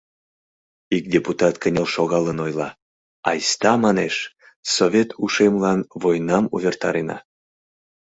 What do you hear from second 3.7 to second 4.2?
манеш,—